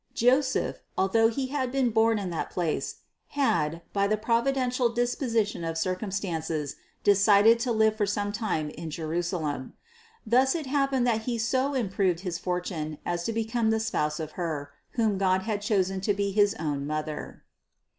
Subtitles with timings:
[0.15, 3.01] Joseph, although he had been born in that place,
[3.37, 9.73] had, by the providential disposition of circumstances, decided to live for some time in Jerusalem.
[10.25, 14.31] Thus it happened that he so improved his fortune as to become the spouse of
[14.31, 17.43] Her, whom God had chosen to be his own Mother.